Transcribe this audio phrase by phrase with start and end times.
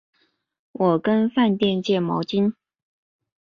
[0.71, 2.55] 我想跟饭店借毛巾